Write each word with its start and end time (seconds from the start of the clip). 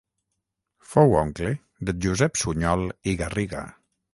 Fou 0.93 1.13
oncle 1.19 1.51
de 1.91 1.95
Josep 2.07 2.43
Sunyol 2.45 2.85
i 3.13 3.17
Garriga. 3.21 3.63